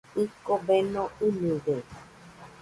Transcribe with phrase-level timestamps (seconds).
[0.17, 1.75] Jɨko beno ɨnɨde.